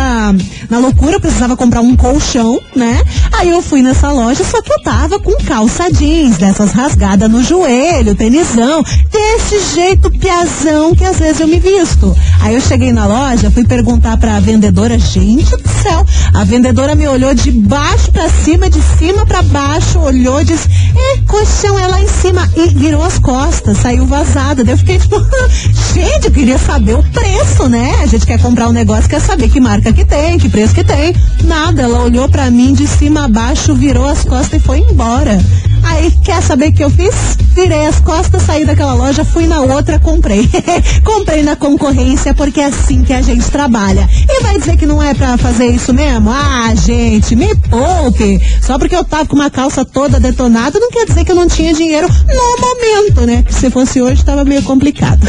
na 0.69 0.79
loucura, 0.79 1.19
precisava 1.19 1.57
comprar 1.57 1.81
um 1.81 1.95
colchão, 1.95 2.61
né? 2.75 3.01
Aí 3.33 3.49
eu 3.49 3.59
fui 3.61 3.81
nessa 3.81 4.11
loja, 4.11 4.45
só 4.45 4.61
que 4.61 4.71
eu 4.71 4.81
tava 4.81 5.19
com 5.19 5.35
calça 5.43 5.91
jeans, 5.91 6.37
dessas 6.37 6.71
rasgadas 6.71 7.29
no 7.29 7.43
joelho, 7.43 8.15
tenisão, 8.15 8.81
desse 9.11 9.75
jeito 9.75 10.09
piazão 10.11 10.84
que 10.93 11.05
às 11.05 11.17
vezes 11.17 11.39
eu 11.39 11.47
me 11.47 11.59
visto. 11.59 12.15
Aí 12.41 12.53
eu 12.53 12.61
cheguei 12.61 12.91
na 12.91 13.05
loja, 13.05 13.49
fui 13.49 13.63
perguntar 13.63 14.17
pra 14.17 14.39
vendedora, 14.39 14.99
gente 14.99 15.55
do 15.55 15.69
céu, 15.81 16.05
a 16.33 16.43
vendedora 16.43 16.95
me 16.95 17.07
olhou 17.07 17.33
de 17.33 17.51
baixo 17.51 18.11
pra 18.11 18.29
cima, 18.29 18.69
de 18.69 18.81
cima 18.99 19.25
pra 19.25 19.41
baixo, 19.41 19.99
olhou 19.99 20.41
e 20.41 20.45
disse, 20.45 20.67
é, 20.95 21.21
colchão 21.27 21.79
é 21.79 21.87
lá 21.87 22.01
em 22.01 22.07
cima, 22.07 22.49
e 22.55 22.67
virou 22.67 23.03
as 23.03 23.17
costas, 23.17 23.77
saiu 23.77 24.05
vazada. 24.05 24.63
Daí 24.63 24.73
eu 24.73 24.77
fiquei 24.77 24.99
tipo, 24.99 25.15
gente, 25.93 26.25
eu 26.25 26.31
queria 26.31 26.57
saber 26.57 26.95
o 26.95 27.03
preço, 27.03 27.69
né? 27.69 27.95
A 28.01 28.05
gente 28.05 28.25
quer 28.25 28.39
comprar 28.39 28.67
um 28.67 28.73
negócio, 28.73 29.09
quer 29.09 29.21
saber 29.21 29.49
que 29.49 29.59
marca 29.59 29.93
que 29.93 30.03
tem, 30.03 30.37
que 30.37 30.49
preço 30.49 30.75
que 30.75 30.83
tem. 30.83 31.15
Nada, 31.43 31.83
ela 31.83 32.03
olhou 32.03 32.27
pra 32.27 32.51
mim 32.51 32.73
de 32.73 32.85
cima 32.87 33.25
a 33.25 33.27
baixo, 33.27 33.73
virou 33.73 34.07
as 34.07 34.23
costas 34.23 34.59
e 34.61 34.63
foi 34.63 34.79
embora. 34.79 35.39
Aí, 35.85 36.11
quer 36.23 36.41
saber 36.41 36.69
o 36.69 36.73
que 36.73 36.83
eu 36.83 36.89
fiz? 36.89 37.13
Virei 37.53 37.85
as 37.85 37.99
costas, 37.99 38.41
saí 38.41 38.65
daquela 38.65 38.95
loja, 38.95 39.23
fui 39.23 39.45
na 39.45 39.61
outra, 39.61 39.99
comprei. 39.99 40.49
comprei 41.05 41.43
na 41.43 41.55
concorrência, 41.55 42.33
porque 42.33 42.59
é 42.59 42.65
assim 42.65 43.03
que 43.03 43.13
a 43.13 43.21
gente 43.21 43.49
trabalha. 43.51 44.09
E 44.27 44.41
vai 44.41 44.57
dizer 44.57 44.77
que 44.77 44.85
não 44.85 45.01
é 45.01 45.13
pra 45.13 45.37
fazer 45.37 45.67
isso 45.67 45.93
mesmo? 45.93 46.31
Ah, 46.31 46.73
gente, 46.75 47.35
me 47.35 47.55
poupe. 47.55 48.41
Só 48.61 48.79
porque 48.79 48.95
eu 48.95 49.03
tava 49.03 49.25
com 49.27 49.35
uma 49.35 49.49
calça 49.49 49.85
toda 49.85 50.19
detonada, 50.19 50.79
não 50.79 50.89
quer 50.89 51.05
dizer 51.05 51.23
que 51.23 51.31
eu 51.31 51.35
não 51.35 51.47
tinha 51.47 51.73
dinheiro 51.73 52.07
no 52.07 52.61
momento, 52.61 53.21
né? 53.21 53.45
Se 53.49 53.69
fosse 53.69 54.01
hoje, 54.01 54.25
tava 54.25 54.43
meio 54.43 54.63
complicado. 54.63 55.25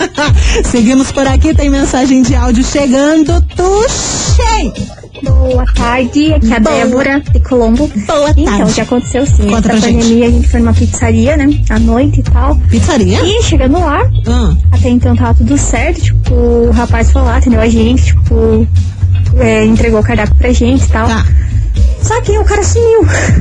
Seguimos 0.70 1.10
por 1.10 1.26
aqui, 1.26 1.54
tem 1.54 1.70
mensagem 1.70 2.22
de 2.22 2.34
áudio 2.34 2.62
chegando. 2.62 3.40
Tuxei! 3.56 5.03
Boa 5.24 5.64
tarde, 5.74 6.32
aqui 6.34 6.52
é 6.52 6.56
a 6.56 6.60
Boa. 6.60 6.74
Débora 6.76 7.20
de 7.20 7.40
Colombo. 7.40 7.88
Boa 7.88 8.30
Então, 8.36 8.44
tarde. 8.58 8.70
o 8.70 8.74
que 8.74 8.80
aconteceu 8.80 9.26
sim, 9.26 9.46
Conta 9.46 9.62
pra 9.62 9.74
da 9.74 9.80
gente. 9.80 10.02
pandemia 10.02 10.26
a 10.26 10.30
gente 10.30 10.48
foi 10.48 10.60
numa 10.60 10.74
pizzaria, 10.74 11.36
né, 11.36 11.46
à 11.70 11.78
noite 11.78 12.20
e 12.20 12.22
tal. 12.22 12.56
Pizzaria? 12.70 13.20
E 13.24 13.42
chegando 13.42 13.78
lá, 13.80 14.00
Ah. 14.26 14.54
até 14.72 14.88
então 14.90 15.14
tava 15.16 15.34
tudo 15.34 15.56
certo, 15.58 16.00
tipo, 16.02 16.34
o 16.34 16.70
rapaz 16.70 17.10
foi 17.10 17.22
lá, 17.22 17.36
atendeu 17.38 17.60
a 17.60 17.68
gente, 17.68 18.04
tipo, 18.04 18.66
é, 19.38 19.64
entregou 19.64 20.00
o 20.00 20.02
cardápio 20.04 20.34
pra 20.36 20.52
gente 20.52 20.84
e 20.84 20.88
tal. 20.88 21.06
Tá. 21.08 21.24
Só 22.04 22.20
que 22.20 22.38
o 22.38 22.44
cara 22.44 22.62
sumiu. 22.62 23.00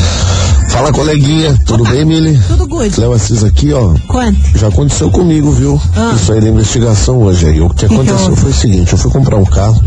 Fala, 0.70 0.92
coleguinha. 0.92 1.58
Tudo 1.66 1.84
bem, 1.84 2.06
Mili? 2.06 2.40
Tudo 2.48 2.68
good. 2.68 3.00
Léo 3.00 3.14
Assis 3.14 3.44
aqui, 3.44 3.74
ó. 3.74 3.94
Quanto? 4.08 4.40
Já 4.58 4.68
aconteceu 4.68 5.10
comigo, 5.12 5.52
viu? 5.52 5.82
Ah. 5.96 6.14
Isso 6.16 6.32
aí 6.32 6.40
da 6.40 6.48
investigação 6.50 7.18
hoje 7.24 7.48
aí. 7.48 7.60
O 7.60 7.70
que, 7.70 7.76
Que 7.76 7.88
que 7.88 7.94
aconteceu 7.94 8.30
houve? 8.30 8.42
foi 8.42 8.52
o 8.52 8.54
seguinte, 8.54 8.94
eu 8.94 8.98
fui 8.98 9.12
comprar 9.12 9.36
um 9.38 9.46
carro 9.46 9.82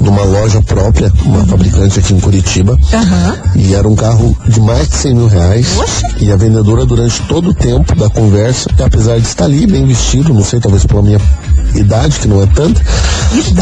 numa 0.00 0.22
loja 0.24 0.60
própria, 0.62 1.12
uma 1.24 1.44
fabricante 1.44 2.00
aqui 2.00 2.14
em 2.14 2.20
Curitiba. 2.20 2.76
Aham. 2.92 3.36
E 3.54 3.74
era 3.74 3.86
um 3.86 3.94
carro 3.94 4.36
de 4.48 4.60
mais 4.60 4.88
de 4.88 4.96
100 4.96 5.14
mil 5.14 5.26
reais. 5.28 5.66
E 6.18 6.32
a 6.32 6.36
vendedora, 6.36 6.84
durante 6.84 7.22
todo 7.22 7.50
o 7.50 7.54
tempo 7.54 7.94
da 7.94 8.08
conversa, 8.10 8.70
apesar 8.82 9.18
de 9.20 9.26
estar 9.26 9.44
ali 9.44 9.66
bem 9.66 9.86
vestido, 9.86 10.32
não 10.34 10.42
sei, 10.42 10.58
talvez 10.58 10.84
pela 10.86 11.02
minha 11.02 11.20
idade, 11.74 12.18
que 12.18 12.28
não 12.28 12.42
é 12.42 12.46
tanta, 12.46 12.80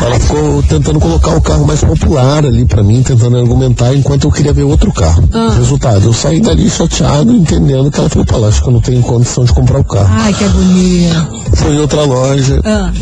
ela 0.02 0.18
ficou 0.20 0.62
tentando 0.62 0.98
colocar 1.00 1.34
o 1.36 1.40
carro 1.40 1.66
mais 1.66 1.80
popular 1.80 2.44
ali 2.44 2.64
pra 2.64 2.82
mim, 2.82 3.02
tentando 3.02 3.36
argumentar, 3.36 3.94
enquanto 3.94 4.24
eu 4.24 4.30
queria 4.32 4.52
ver 4.52 4.62
outro 4.64 4.92
carro. 4.92 5.28
Ah. 5.32 5.54
Resultado, 5.56 6.04
eu 6.06 6.12
saí 6.12 6.29
dali 6.38 6.68
chateado, 6.68 7.32
entendendo 7.32 7.90
que 7.90 7.98
ela 7.98 8.08
pá, 8.08 8.36
acho 8.46 8.62
que 8.62 8.68
eu 8.68 8.72
não 8.72 8.80
tenho 8.80 9.00
condição 9.02 9.44
de 9.44 9.52
comprar 9.54 9.80
o 9.80 9.84
carro. 9.84 10.08
Ai, 10.10 10.34
que 10.34 10.44
agonia. 10.44 11.28
Fui 11.54 11.74
em 11.74 11.78
outra 11.78 12.02
loja 12.04 12.60
Ah, 12.64 12.92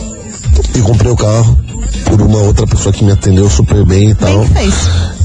e 0.74 0.80
comprei 0.80 1.10
o 1.10 1.16
carro 1.16 1.58
por 2.04 2.22
uma 2.22 2.38
outra 2.38 2.66
pessoa 2.66 2.92
que 2.92 3.04
me 3.04 3.10
atendeu 3.12 3.50
super 3.50 3.84
bem 3.84 4.10
e 4.10 4.14
tal. 4.14 4.44
que 4.44 4.54
fez. 4.54 4.74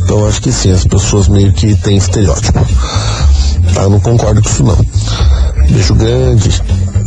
Então 0.03 0.27
acho 0.27 0.41
que 0.41 0.51
sim, 0.51 0.71
as 0.71 0.83
pessoas 0.85 1.27
meio 1.27 1.53
que 1.53 1.75
têm 1.75 1.97
estereótipo. 1.97 2.59
Tá, 3.73 3.83
eu 3.83 3.89
não 3.91 3.99
concordo 3.99 4.41
com 4.41 4.49
isso 4.49 4.63
não. 4.63 4.77
Beijo 5.69 5.95
grande. 5.95 6.61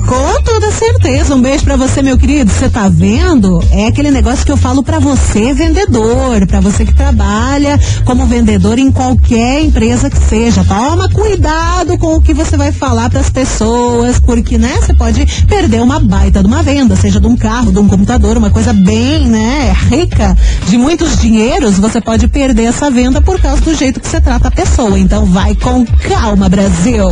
Com 0.07 0.41
toda 0.43 0.71
certeza. 0.71 1.35
Um 1.35 1.43
beijo 1.43 1.65
pra 1.65 1.77
você, 1.77 2.01
meu 2.01 2.17
querido. 2.17 2.51
Você 2.51 2.69
tá 2.69 2.89
vendo? 2.89 3.61
É 3.73 3.89
aquele 3.89 4.13
negócio 4.13 4.47
que 4.47 4.53
eu 4.53 4.57
falo 4.57 4.81
pra 4.81 5.01
você, 5.01 5.53
vendedor, 5.53 6.47
pra 6.47 6.61
você 6.61 6.87
que 6.87 6.95
trabalha 6.95 7.79
como 8.05 8.25
vendedor 8.25 8.79
em 8.79 8.93
qualquer 8.93 9.65
empresa 9.65 10.09
que 10.09 10.17
seja. 10.17 10.65
Toma 10.65 11.09
cuidado 11.09 11.99
com 11.99 12.15
o 12.15 12.23
que 12.23 12.33
você 12.33 12.57
vai 12.57 12.71
falar 12.71 13.11
pras 13.11 13.31
pessoas, 13.31 14.21
porque, 14.21 14.57
né, 14.57 14.77
você 14.81 14.95
pode 14.95 15.27
perder 15.47 15.83
uma 15.83 15.99
baita 15.99 16.41
de 16.41 16.47
uma 16.47 16.63
venda, 16.63 16.95
seja 16.95 17.21
de 17.21 17.27
um 17.27 17.37
carro, 17.37 17.73
de 17.73 17.79
um 17.81 17.89
computador, 17.89 18.37
uma 18.37 18.51
coisa 18.51 18.73
bem, 18.73 19.27
né, 19.27 19.75
rica, 19.91 20.37
de 20.69 20.79
muitos 20.79 21.19
dinheiros, 21.19 21.79
você 21.79 22.01
pode 22.01 22.29
perder 22.29 22.67
essa 22.67 22.91
venda 22.93 23.21
por 23.21 23.41
causa 23.41 23.61
do 23.61 23.75
jeito 23.75 23.99
que 23.99 24.07
você 24.07 24.21
trata 24.21 24.49
a 24.49 24.53
pessoa. 24.53 24.97
Então 24.97 25.27
vai 25.27 25.57
com 25.57 25.85
calma, 25.85 26.49
Brasil. 26.49 27.07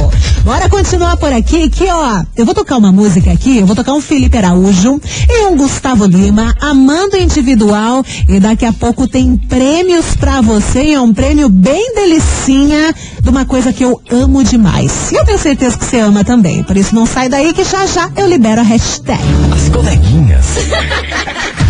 Bora 0.44 0.68
continuar 0.68 1.16
por 1.16 1.32
aqui, 1.36 1.68
que 1.68 1.84
ó, 1.84 2.22
eu 2.36 2.44
vou 2.44 2.54
tocar 2.54 2.76
uma 2.76 2.92
música 2.92 3.32
aqui, 3.32 3.58
eu 3.58 3.66
vou 3.66 3.74
tocar 3.74 3.92
um 3.92 4.00
Felipe 4.00 4.36
Araújo 4.36 5.00
e 5.28 5.46
um 5.46 5.56
Gustavo 5.56 6.06
Lima, 6.06 6.54
Amando 6.60 7.16
Individual, 7.16 8.04
e 8.28 8.38
daqui 8.38 8.64
a 8.64 8.72
pouco 8.72 9.08
tem 9.08 9.36
prêmios 9.36 10.14
pra 10.16 10.40
você, 10.40 10.82
e 10.84 10.94
é 10.94 11.00
um 11.00 11.12
prêmio 11.12 11.48
bem 11.48 11.94
delicinha 11.94 12.94
de 13.20 13.28
uma 13.28 13.44
coisa 13.44 13.72
que 13.72 13.84
eu 13.84 14.00
amo 14.10 14.44
demais. 14.44 15.10
E 15.12 15.16
eu 15.16 15.24
tenho 15.24 15.38
certeza 15.38 15.76
que 15.76 15.84
você 15.84 15.98
ama 15.98 16.24
também, 16.24 16.62
por 16.62 16.76
isso 16.76 16.94
não 16.94 17.06
sai 17.06 17.28
daí 17.28 17.52
que 17.52 17.64
já 17.64 17.86
já 17.86 18.10
eu 18.16 18.28
libero 18.28 18.60
a 18.60 18.64
hashtag. 18.64 19.22
As 19.52 19.68
coleguinhas. 19.68 20.46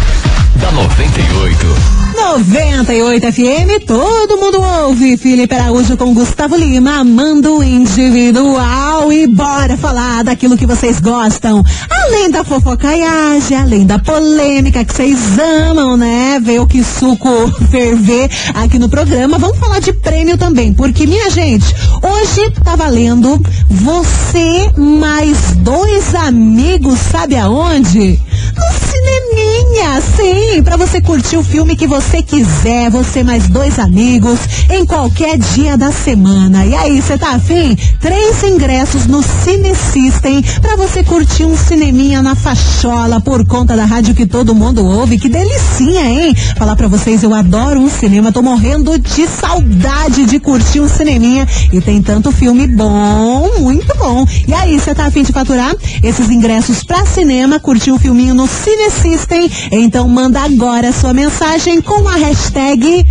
da 0.57 0.71
98. 0.73 2.05
98 2.15 3.33
FM, 3.33 3.85
todo 3.87 4.37
mundo 4.37 4.61
ouve. 4.61 5.17
Felipe 5.17 5.55
Araújo 5.55 5.97
com 5.97 6.15
Gustavo 6.15 6.57
Lima, 6.57 6.99
amando 7.01 7.63
individual. 7.63 9.13
E 9.13 9.27
bora 9.27 9.77
falar 9.77 10.23
daquilo 10.23 10.57
que 10.57 10.67
vocês 10.67 11.01
gostam. 11.01 11.65
Além 11.91 12.31
da 12.31 12.45
fofocaiagem, 12.45 13.57
além 13.57 13.87
da 13.87 13.99
polêmica 13.99 14.85
que 14.85 14.95
vocês 14.95 15.19
amam, 15.39 15.97
né? 15.97 16.41
Ver 16.41 16.61
o 16.61 16.67
que 16.67 16.85
suco 16.85 17.29
ferver 17.71 18.31
aqui 18.55 18.79
no 18.79 18.89
programa. 18.89 19.39
Vamos 19.39 19.59
falar 19.59 19.81
de 19.81 19.93
prêmio 19.93 20.39
também, 20.39 20.73
porque, 20.73 21.07
minha 21.07 21.31
gente, 21.31 21.75
hoje 22.03 22.51
tá 22.63 22.77
valendo 22.77 23.43
você 23.69 24.71
mais 24.77 25.57
dois 25.57 26.15
amigos, 26.15 26.99
sabe 27.11 27.37
aonde? 27.37 28.21
No 28.57 28.89
cineminha, 28.89 30.01
sim, 30.17 30.54
pra 30.63 30.77
você 30.77 31.01
curtir 31.01 31.37
o 31.37 31.43
filme 31.43 31.75
que 31.75 31.87
você 31.87 32.23
quiser, 32.23 32.91
você 32.91 33.25
mais 33.25 33.49
dois 33.49 33.79
amigos, 33.79 34.39
em 34.71 34.85
qualquer 34.85 35.39
dia 35.39 35.77
da 35.77 35.91
semana. 35.91 36.65
E 36.65 36.75
aí, 36.75 37.01
você 37.01 37.19
tá 37.19 37.31
afim? 37.31 37.77
Três 38.01 38.43
ingressos 38.43 39.07
no 39.07 39.23
Cine 39.23 39.75
System 39.75 40.43
pra 40.61 40.77
você 40.77 41.03
curtir 41.03 41.45
um 41.45 41.57
cineminha 41.57 42.23
na 42.23 42.35
fachola 42.35 43.21
por 43.21 43.45
conta 43.47 43.75
da 43.77 43.85
rádio 43.85 44.15
que 44.15 44.27
todo 44.27 44.55
mundo 44.55 44.85
ouve. 44.85 45.19
Que 45.19 45.29
delicinha, 45.29 46.05
hein? 46.05 46.35
Falar 46.57 46.77
pra 46.77 46.89
vocês, 46.89 47.23
eu 47.23 47.35
adoro 47.35 47.81
um 47.81 47.89
cinema, 47.89 48.31
tô 48.31 48.43
morrendo 48.43 48.99
de 48.99 49.27
saudade 49.27 50.27
de 50.27 50.39
curtir 50.39 50.81
um 50.81 50.89
cineminha 50.89 51.49
e 51.73 51.81
tem 51.81 52.03
tanto 52.03 52.31
filme 52.31 52.67
bom, 52.69 53.51
muito 53.61 53.97
bom. 53.97 54.27
E 54.47 54.55
aí, 54.55 54.79
você 54.79 54.95
tá 54.95 55.07
afim 55.07 55.23
de 55.23 55.33
faturar 55.33 55.75
esses 56.03 56.31
ingressos 56.31 56.85
pra 56.85 57.07
cinema, 57.07 57.59
curtir 57.59 57.91
um 57.91 57.99
filminho 57.99 58.35
no 58.35 58.47
Cine 58.47 58.91
System? 58.91 59.51
Então 59.73 60.07
manda 60.07 60.34
agora 60.37 60.93
sua 60.93 61.13
mensagem 61.13 61.81
com 61.81 62.09
a 62.09 62.17
hashtag 62.17 63.07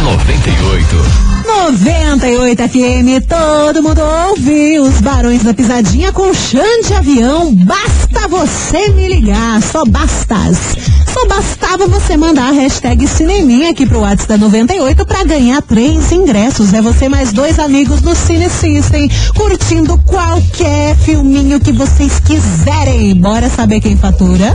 da 0.06 0.12
98. 0.12 1.26
98 1.46 2.70
FM, 2.70 3.26
todo 3.28 3.82
mundo 3.82 4.02
ouve 4.02 4.80
os 4.80 5.02
Barões 5.02 5.44
da 5.44 5.54
Pisadinha 5.54 6.12
com 6.12 6.32
chão 6.34 6.82
de 6.86 6.94
avião. 6.94 7.54
Basta 7.56 8.28
você 8.28 8.90
me 8.90 9.08
ligar, 9.08 9.62
só 9.64 9.84
bastas. 9.84 10.76
Só 11.12 11.28
bastava 11.28 11.88
você 11.88 12.18
mandar 12.18 12.50
a 12.50 12.52
hashtag 12.52 13.08
Cineminha 13.08 13.72
aqui 13.72 13.86
pro 13.86 14.02
WhatsApp 14.02 14.28
da 14.28 14.38
98 14.38 15.06
pra 15.06 15.24
ganhar 15.24 15.62
três 15.64 16.12
ingressos. 16.12 16.74
É 16.74 16.82
você 16.82 17.10
mais 17.10 17.34
dois 17.34 17.58
amigos 17.58 18.02
no 18.02 18.16
Cine 18.16 18.50
System, 18.50 19.10
curtindo 19.36 19.98
qualquer 20.06 20.96
filminho 20.98 21.60
que 21.60 21.72
vocês 21.72 22.20
quiserem. 22.20 23.16
Bora 23.16 23.50
saber 23.50 23.82
quem 23.82 23.98
fatura? 23.98 24.54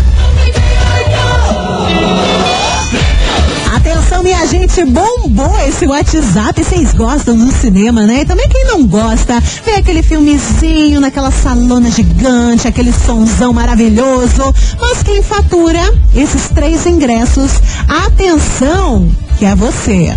Atenção, 3.80 4.22
minha 4.22 4.46
gente, 4.46 4.84
bombou 4.84 5.58
esse 5.66 5.86
WhatsApp. 5.86 6.62
Vocês 6.62 6.92
gostam 6.92 7.34
do 7.34 7.50
cinema, 7.50 8.06
né? 8.06 8.20
E 8.20 8.24
também 8.26 8.46
quem 8.46 8.66
não 8.66 8.86
gosta, 8.86 9.40
vê 9.64 9.72
aquele 9.72 10.02
filmezinho 10.02 11.00
naquela 11.00 11.30
salona 11.30 11.90
gigante, 11.90 12.68
aquele 12.68 12.92
sonzão 12.92 13.54
maravilhoso. 13.54 14.54
Mas 14.78 15.02
quem 15.02 15.22
fatura 15.22 15.80
esses 16.14 16.50
três 16.50 16.84
ingressos, 16.84 17.52
atenção, 17.88 19.10
que 19.38 19.46
é 19.46 19.54
você. 19.54 20.14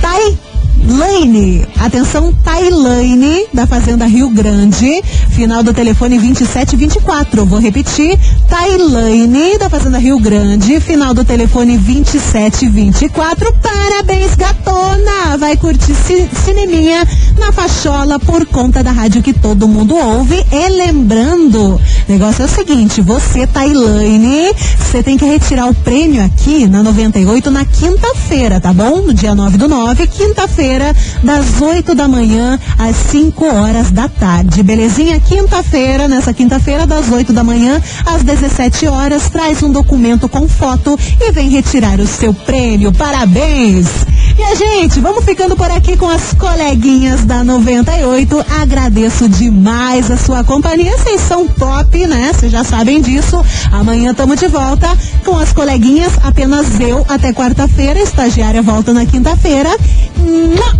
Thay 0.00 0.38
Lane, 0.86 1.66
atenção, 1.78 2.32
Tailane, 2.42 3.46
da 3.52 3.66
Fazenda 3.66 4.06
Rio 4.06 4.30
Grande, 4.30 5.02
final 5.28 5.62
do 5.62 5.74
telefone 5.74 6.18
2724. 6.18 7.44
Vou 7.44 7.58
repetir, 7.58 8.18
Tailane, 8.48 9.58
da 9.58 9.68
Fazenda 9.68 9.98
Rio 9.98 10.18
Grande, 10.18 10.80
final 10.80 11.12
do 11.12 11.24
telefone 11.24 11.76
2724. 11.76 13.52
Parabéns, 13.62 14.34
gatona! 14.34 15.36
Vai 15.38 15.56
curtir 15.56 15.94
ci 16.06 16.28
cineminha 16.44 17.06
na 17.38 17.52
fachola 17.52 18.18
por 18.18 18.46
conta 18.46 18.82
da 18.82 18.90
rádio 18.90 19.22
que 19.22 19.32
todo 19.32 19.68
mundo 19.68 19.94
ouve. 19.94 20.44
E 20.50 20.68
lembrando, 20.70 21.80
negócio 22.10 22.42
é 22.42 22.44
o 22.44 22.48
seguinte, 22.48 23.00
você, 23.00 23.46
Tailane, 23.46 24.52
você 24.78 25.02
tem 25.02 25.16
que 25.16 25.24
retirar 25.24 25.68
o 25.68 25.74
prêmio 25.74 26.24
aqui 26.24 26.66
na 26.66 26.82
98 26.82 27.50
na 27.50 27.64
quinta-feira, 27.64 28.60
tá 28.60 28.72
bom? 28.72 29.02
No 29.02 29.14
dia 29.14 29.34
9 29.34 29.56
do 29.56 29.68
9, 29.68 30.06
quinta-feira 30.06 30.40
quinta-feira, 30.50 30.94
das 31.22 31.60
8 31.60 31.94
da 31.94 32.08
manhã 32.08 32.58
às 32.78 32.96
5 32.96 33.44
horas 33.44 33.90
da 33.90 34.08
tarde. 34.08 34.62
Belezinha? 34.62 35.20
Quinta-feira, 35.20 36.08
nessa 36.08 36.32
quinta-feira, 36.32 36.86
das 36.86 37.10
8 37.10 37.32
da 37.32 37.44
manhã 37.44 37.80
às 38.06 38.22
17 38.22 38.86
horas, 38.86 39.28
traz 39.28 39.62
um 39.62 39.70
documento 39.70 40.28
com 40.28 40.48
foto 40.48 40.98
e 41.20 41.32
vem 41.32 41.48
retirar 41.48 42.00
o 42.00 42.06
seu 42.06 42.32
prêmio. 42.32 42.92
Parabéns! 42.92 44.09
E 44.40 44.42
a 44.42 44.54
gente, 44.54 45.00
vamos 45.00 45.22
ficando 45.22 45.54
por 45.54 45.70
aqui 45.70 45.98
com 45.98 46.08
as 46.08 46.32
coleguinhas 46.32 47.26
da 47.26 47.44
98. 47.44 48.42
Agradeço 48.58 49.28
demais 49.28 50.10
a 50.10 50.16
sua 50.16 50.42
companhia. 50.42 50.96
Vocês 50.96 51.20
são 51.20 51.46
top, 51.46 52.06
né? 52.06 52.32
Vocês 52.32 52.50
já 52.50 52.64
sabem 52.64 53.02
disso. 53.02 53.44
Amanhã 53.70 54.12
estamos 54.12 54.40
de 54.40 54.48
volta 54.48 54.88
com 55.26 55.38
as 55.38 55.52
coleguinhas. 55.52 56.14
Apenas 56.24 56.80
eu 56.80 57.04
até 57.06 57.34
quarta-feira. 57.34 58.00
Estagiária 58.00 58.62
volta 58.62 58.94
na 58.94 59.04
quinta-feira. 59.04 59.68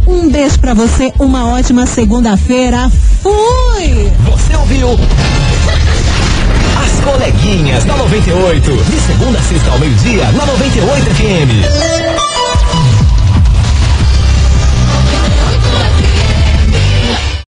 Um 0.07 0.31
beijo 0.31 0.59
pra 0.59 0.73
você. 0.73 1.13
Uma 1.19 1.49
ótima 1.49 1.85
segunda-feira. 1.85 2.91
Fui! 3.23 4.11
Você 4.25 4.57
ouviu? 4.57 4.89
As 6.83 7.05
coleguinhas 7.05 7.85
da 7.85 7.95
98. 7.95 8.73
De 8.73 9.01
segunda 9.03 9.39
a 9.39 9.43
sexta 9.43 9.71
ao 9.71 9.79
meio-dia, 9.79 10.33
na 10.33 10.47
98 10.47 11.11
FM. 11.15 12.10